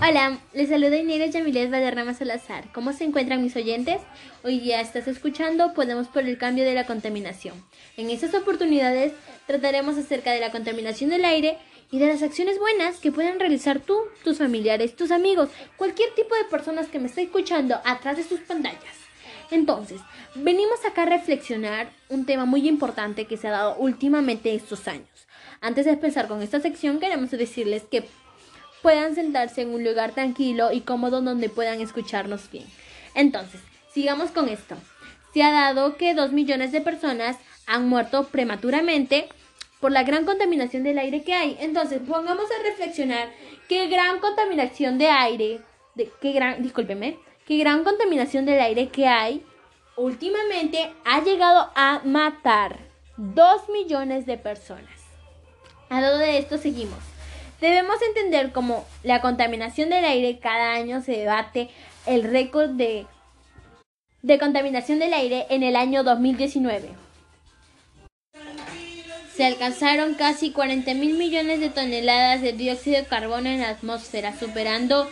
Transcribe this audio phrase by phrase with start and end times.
[0.00, 2.70] Hola, les saluda Inés Yamilet Valderrama Salazar.
[2.72, 4.00] ¿Cómo se encuentran mis oyentes?
[4.44, 7.54] Hoy ya estás escuchando Podemos por el cambio de la contaminación.
[7.96, 9.12] En estas oportunidades
[9.48, 11.58] trataremos acerca de la contaminación del aire
[11.90, 16.36] y de las acciones buenas que pueden realizar tú, tus familiares, tus amigos, cualquier tipo
[16.36, 18.94] de personas que me esté escuchando atrás de sus pantallas.
[19.50, 20.00] Entonces,
[20.36, 25.08] venimos acá a reflexionar un tema muy importante que se ha dado últimamente estos años.
[25.60, 28.04] Antes de empezar con esta sección, queremos decirles que
[28.88, 32.64] puedan sentarse en un lugar tranquilo y cómodo donde puedan escucharnos bien.
[33.14, 33.60] Entonces,
[33.92, 34.76] sigamos con esto.
[35.34, 39.28] Se ha dado que dos millones de personas han muerto prematuramente
[39.78, 41.58] por la gran contaminación del aire que hay.
[41.60, 43.28] Entonces, pongamos a reflexionar
[43.68, 45.60] qué gran contaminación de aire,
[45.94, 49.44] de, qué gran, discúlpeme, qué gran contaminación del aire que hay
[49.96, 52.78] últimamente ha llegado a matar
[53.18, 54.98] dos millones de personas.
[55.90, 57.17] A todo de esto seguimos.
[57.60, 61.68] Debemos entender cómo la contaminación del aire cada año se debate
[62.06, 63.06] el récord de,
[64.22, 66.90] de contaminación del aire en el año 2019.
[69.34, 74.36] Se alcanzaron casi 40 mil millones de toneladas de dióxido de carbono en la atmósfera,
[74.36, 75.08] superando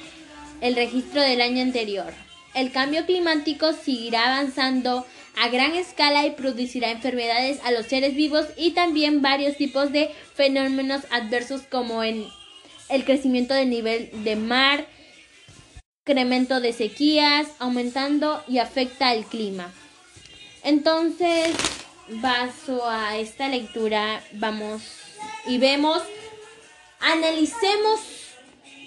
[0.60, 2.12] el registro del año anterior.
[2.54, 5.04] El cambio climático seguirá avanzando
[5.36, 10.10] a gran escala y producirá enfermedades a los seres vivos y también varios tipos de
[10.34, 12.26] fenómenos adversos como el,
[12.88, 14.86] el crecimiento del nivel de mar,
[16.00, 19.72] incremento de sequías, aumentando y afecta al clima.
[20.64, 21.54] Entonces,
[22.08, 24.82] vaso a esta lectura, vamos
[25.46, 26.02] y vemos,
[26.98, 28.00] analicemos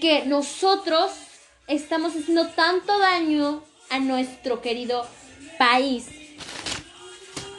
[0.01, 1.11] que nosotros
[1.67, 5.05] estamos haciendo tanto daño a nuestro querido
[5.59, 6.18] país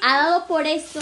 [0.02, 1.00] ha dado por eso,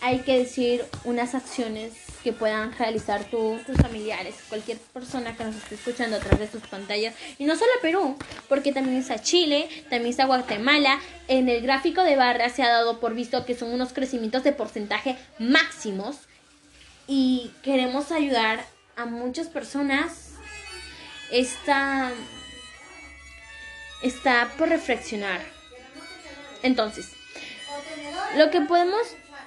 [0.00, 1.92] hay que decir unas acciones
[2.22, 6.60] que puedan realizar tú, tus familiares, cualquier persona que nos esté escuchando a través de
[6.60, 7.14] sus pantallas.
[7.38, 8.16] Y no solo a Perú,
[8.48, 11.00] porque también está Chile, también está Guatemala.
[11.28, 14.52] En el gráfico de barra se ha dado por visto que son unos crecimientos de
[14.52, 16.16] porcentaje máximos.
[17.06, 18.64] Y queremos ayudar
[18.96, 20.32] a muchas personas.
[21.30, 22.10] Está,
[24.02, 25.40] está por reflexionar.
[26.62, 27.17] Entonces,
[28.36, 29.02] lo que podemos,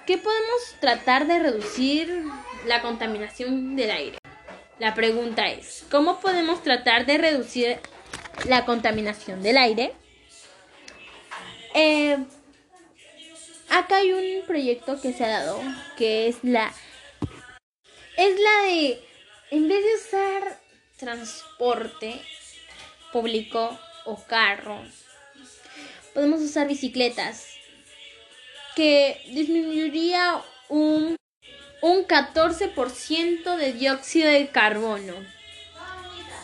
[0.06, 2.24] ¿qué podemos tratar de reducir
[2.66, 4.18] la contaminación del aire?
[4.80, 7.80] La pregunta es, ¿cómo podemos tratar de reducir
[8.46, 9.94] la contaminación del aire?
[11.76, 12.18] Eh,
[13.70, 15.62] acá hay un proyecto que se ha dado,
[15.98, 16.74] que es la,
[18.18, 19.06] es la de,
[19.52, 20.60] en vez de usar
[20.98, 22.22] transporte
[23.14, 25.06] público o carros,
[26.14, 27.51] podemos usar bicicletas
[28.76, 31.16] que disminuiría un,
[31.82, 35.16] un 14% de dióxido de carbono.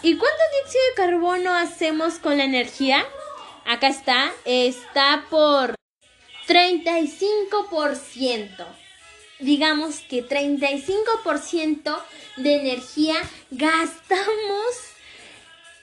[0.02, 3.06] ¿Y cuánto dióxido de carbono hacemos con la energía?
[3.66, 5.76] Acá está, está por
[6.48, 8.66] 35%.
[9.40, 12.02] Digamos que 35%
[12.38, 13.16] de energía
[13.52, 14.26] gastamos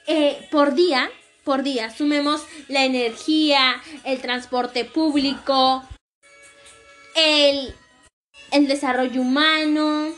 [0.06, 1.08] eh, por día.
[1.44, 5.84] Por día, sumemos la energía, el transporte público,
[7.14, 7.74] el,
[8.52, 10.08] el desarrollo humano.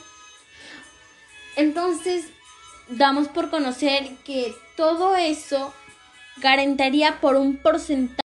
[1.56, 2.26] Entonces,
[2.88, 5.72] damos por conocer que todo eso
[6.38, 8.20] garantiría por un porcentaje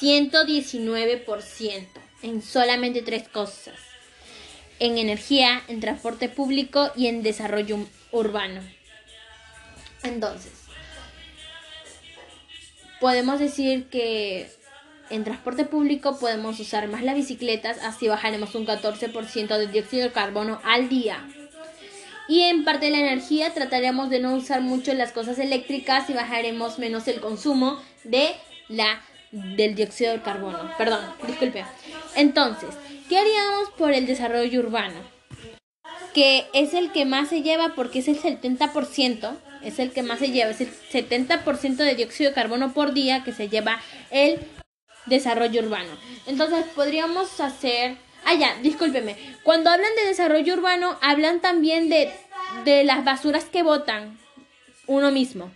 [0.00, 1.86] 119%
[2.22, 3.74] en solamente tres cosas.
[4.78, 7.78] En energía, en transporte público y en desarrollo
[8.12, 8.62] urbano.
[10.04, 10.52] Entonces,
[13.00, 14.48] podemos decir que
[15.10, 20.12] en transporte público podemos usar más las bicicletas, así bajaremos un 14% de dióxido de
[20.12, 21.26] carbono al día.
[22.28, 26.12] Y en parte de la energía trataremos de no usar mucho las cosas eléctricas y
[26.12, 28.34] bajaremos menos el consumo de
[28.68, 29.00] la
[29.32, 30.70] del dióxido de carbono.
[30.76, 31.64] Perdón, disculpe.
[32.14, 32.70] Entonces,
[33.08, 35.00] ¿qué haríamos por el desarrollo urbano?
[36.14, 40.18] Que es el que más se lleva porque es el 70%, es el que más
[40.18, 43.80] se lleva, es el 70% de dióxido de carbono por día que se lleva
[44.10, 44.38] el
[45.08, 45.90] desarrollo urbano.
[46.26, 47.96] Entonces podríamos hacer...
[48.24, 49.16] Ah, ya, discúlpeme.
[49.42, 52.12] Cuando hablan de desarrollo urbano, hablan también de,
[52.64, 54.18] de las basuras que botan
[54.86, 55.50] uno mismo.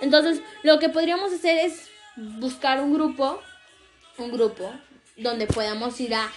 [0.00, 3.40] Entonces, lo que podríamos hacer es buscar un grupo,
[4.18, 4.72] un grupo,
[5.16, 6.30] donde podamos ir a,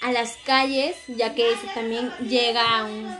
[0.00, 3.16] a las calles, ya que eso también llega a un,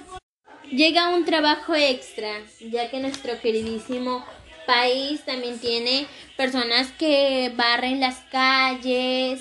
[0.70, 2.31] llega un trabajo extra,
[2.61, 4.25] ya que nuestro queridísimo
[4.67, 6.06] país también tiene
[6.37, 9.41] personas que barren las calles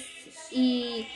[0.52, 1.08] y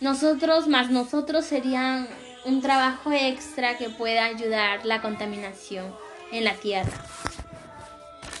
[0.00, 2.08] nosotros más nosotros serían
[2.44, 5.94] un trabajo extra que pueda ayudar la contaminación
[6.30, 6.92] en la tierra.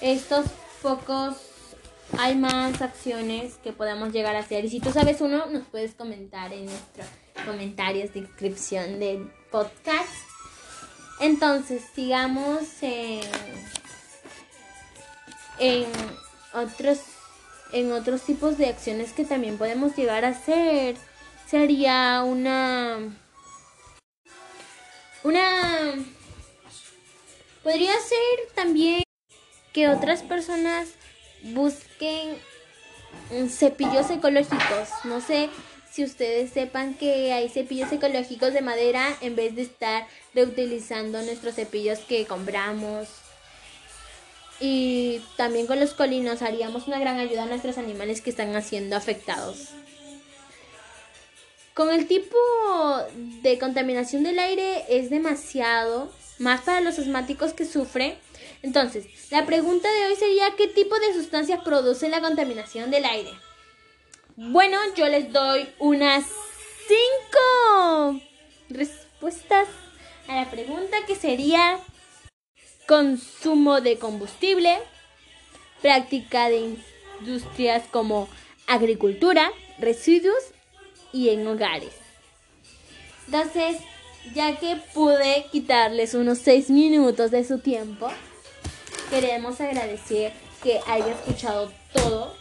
[0.00, 0.46] estos
[0.82, 1.36] pocos
[2.18, 4.64] hay más acciones que podemos llegar a hacer.
[4.64, 7.06] Y si tú sabes uno, nos puedes comentar en nuestros
[7.44, 10.12] comentarios de inscripción del podcast.
[11.20, 13.22] Entonces, sigamos en,
[15.58, 15.86] en
[16.52, 17.00] otros
[17.72, 20.96] en otros tipos de acciones que también podemos llegar a hacer.
[21.48, 22.98] Sería una
[25.22, 25.94] una
[27.62, 29.02] podría ser también
[29.72, 30.90] que otras personas
[31.42, 32.38] busquen
[33.48, 34.88] cepillos ecológicos.
[35.04, 35.50] No sé
[35.90, 41.54] si ustedes sepan que hay cepillos ecológicos de madera en vez de estar reutilizando nuestros
[41.54, 43.23] cepillos que compramos.
[44.66, 48.96] Y también con los colinos haríamos una gran ayuda a nuestros animales que están siendo
[48.96, 49.68] afectados.
[51.74, 52.38] Con el tipo
[53.42, 58.14] de contaminación del aire es demasiado, más para los asmáticos que sufren
[58.64, 63.30] entonces, la pregunta de hoy sería, ¿qué tipo de sustancias produce la contaminación del aire?
[64.36, 66.24] Bueno, yo les doy unas
[66.88, 68.22] cinco
[68.70, 69.68] respuestas
[70.28, 71.78] a la pregunta que sería
[72.86, 74.78] consumo de combustible,
[75.80, 76.76] práctica de
[77.20, 78.28] industrias como
[78.66, 80.42] agricultura, residuos
[81.12, 81.92] y en hogares.
[83.26, 83.78] Entonces,
[84.34, 88.08] ya que pude quitarles unos seis minutos de su tiempo,
[89.10, 90.32] queremos agradecer
[90.62, 92.34] que haya escuchado todo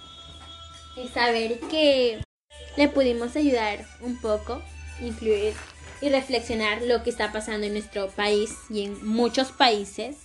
[0.95, 2.21] y saber que
[2.77, 4.61] le pudimos ayudar un poco,
[5.01, 5.53] influir
[6.01, 10.17] y reflexionar lo que está pasando en nuestro país y en muchos países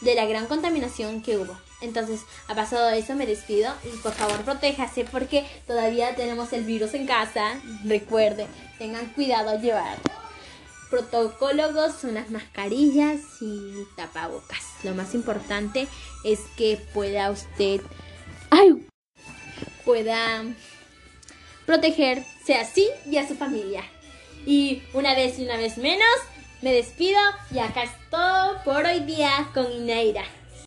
[0.00, 1.56] de la gran contaminación que hubo.
[1.80, 6.94] Entonces, ha pasado eso, me despido y por favor protéjase porque todavía tenemos el virus
[6.94, 7.60] en casa.
[7.84, 8.46] Recuerde,
[8.78, 9.98] tengan cuidado al llevar
[10.90, 14.64] protocólogos, unas mascarillas y tapabocas.
[14.82, 15.86] Lo más importante
[16.24, 17.82] es que pueda usted
[18.50, 18.86] ay,
[19.84, 20.44] pueda
[21.66, 23.84] protegerse a sí y a su familia.
[24.46, 26.08] Y una vez y una vez menos,
[26.60, 27.20] me despido
[27.50, 30.24] y acá es todo por hoy día con Ineira.